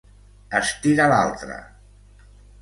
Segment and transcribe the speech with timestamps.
[0.59, 1.59] Estira l'altre!